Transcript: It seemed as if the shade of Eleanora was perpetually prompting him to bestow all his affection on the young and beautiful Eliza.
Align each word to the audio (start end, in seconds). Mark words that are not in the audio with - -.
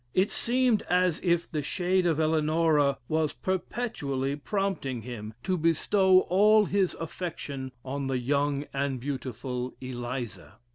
It 0.15 0.31
seemed 0.31 0.81
as 0.89 1.21
if 1.23 1.51
the 1.51 1.61
shade 1.61 2.07
of 2.07 2.19
Eleanora 2.19 2.97
was 3.07 3.33
perpetually 3.33 4.35
prompting 4.35 5.03
him 5.03 5.35
to 5.43 5.59
bestow 5.59 6.21
all 6.21 6.65
his 6.65 6.95
affection 6.95 7.71
on 7.85 8.07
the 8.07 8.17
young 8.17 8.65
and 8.73 8.99
beautiful 8.99 9.75
Eliza. 9.79 10.53